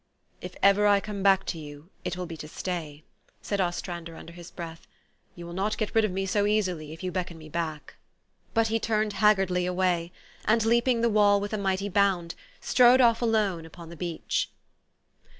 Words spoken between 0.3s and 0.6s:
""If